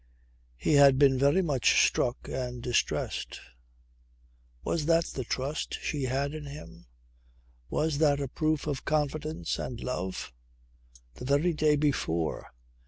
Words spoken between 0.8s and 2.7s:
been very much struck and